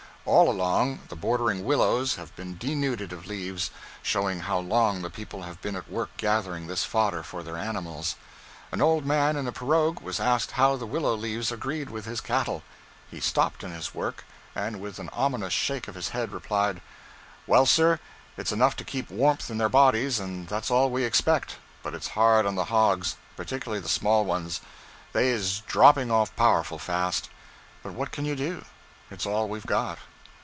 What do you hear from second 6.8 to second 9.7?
fodder for their animals. An old man in a